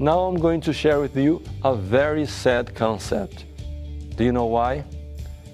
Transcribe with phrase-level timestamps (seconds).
[0.00, 3.44] Now I'm going to share with you a very sad concept.
[4.16, 4.82] Do you know why?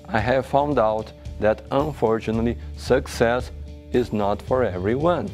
[0.09, 3.51] I have found out that unfortunately success
[3.93, 5.31] is not for everyone.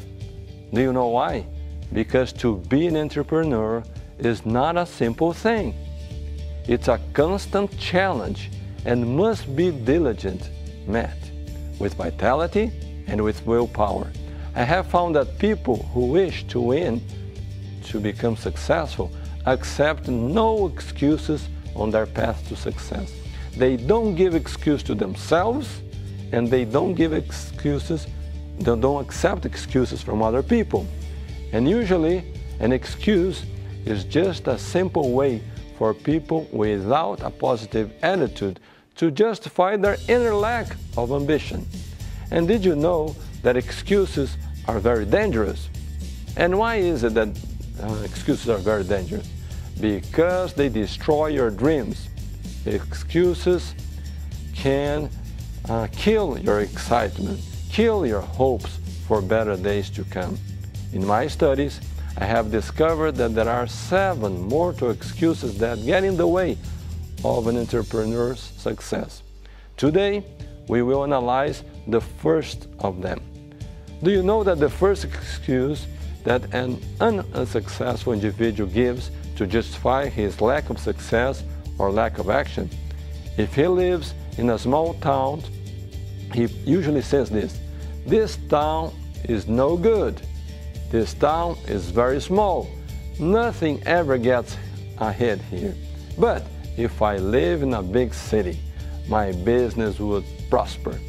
[0.73, 1.45] Do you know why?
[1.93, 3.81] Because to be an entrepreneur
[4.19, 5.73] is not a simple thing.
[6.67, 8.51] It's a constant challenge
[8.83, 10.49] and must be diligent,
[10.85, 11.17] met
[11.79, 12.73] with vitality
[13.07, 14.11] and with willpower.
[14.57, 16.99] I have found that people who wish to win,
[17.89, 19.11] to become successful,
[19.45, 23.13] accept no excuses on their path to success.
[23.55, 25.83] They don't give excuse to themselves
[26.31, 28.07] and they don't give excuses,
[28.57, 30.87] they don't accept excuses from other people.
[31.53, 33.45] And usually an excuse
[33.85, 35.43] is just a simple way
[35.77, 38.59] for people without a positive attitude
[38.95, 41.63] to justify their inner lack of ambition.
[42.31, 44.35] And did you know that excuses
[44.67, 45.69] are very dangerous?
[46.35, 47.29] And why is it that
[47.81, 49.29] uh, excuses are very dangerous?
[49.79, 52.09] Because they destroy your dreams.
[52.65, 53.73] Excuses
[54.53, 55.09] can
[55.69, 57.39] uh, kill your excitement,
[57.71, 60.37] kill your hopes for better days to come.
[60.93, 61.79] In my studies,
[62.17, 66.57] I have discovered that there are seven mortal excuses that get in the way
[67.23, 69.21] of an entrepreneur's success.
[69.75, 70.23] Today,
[70.67, 73.21] we will analyze the first of them.
[74.03, 75.87] Do you know that the first excuse
[76.23, 81.43] that an unsuccessful individual gives to justify his lack of success
[81.79, 82.69] or lack of action?
[83.37, 85.41] If he lives in a small town,
[86.33, 87.59] he usually says this
[88.05, 90.21] This town is no good.
[90.91, 92.69] This town is very small.
[93.19, 94.55] Nothing ever gets
[94.99, 95.75] ahead here.
[96.19, 96.45] But
[96.77, 98.59] if I live in a big city,
[99.07, 100.99] my business would prosper.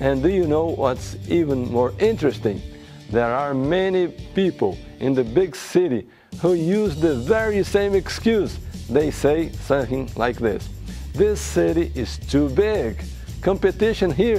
[0.00, 2.62] And do you know what's even more interesting?
[3.10, 6.08] There are many people in the big city
[6.40, 8.58] who use the very same excuse.
[8.88, 10.68] They say something like this
[11.12, 13.04] This city is too big.
[13.42, 14.38] Competition here